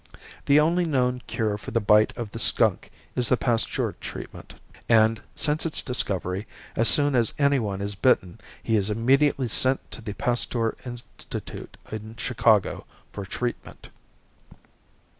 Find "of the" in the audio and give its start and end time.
2.17-2.39